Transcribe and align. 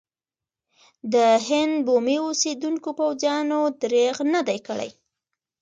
د 1.13 1.15
هند 1.47 1.73
بومي 1.87 2.17
اوسېدونکو 2.27 2.89
پوځیانو 2.99 3.59
درېغ 3.81 4.15
نه 4.33 4.41
دی 4.47 4.59
کړی. 4.67 4.89